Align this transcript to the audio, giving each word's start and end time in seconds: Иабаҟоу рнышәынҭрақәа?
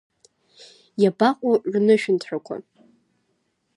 Иабаҟоу 1.01 1.53
рнышәынҭрақәа? 1.73 2.55